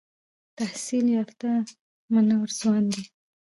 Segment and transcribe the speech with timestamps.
[0.57, 1.61] تحصیل یافته او
[2.13, 3.03] منور ځوان دی.